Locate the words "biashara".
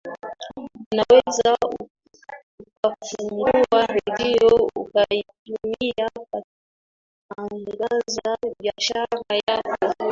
8.59-9.23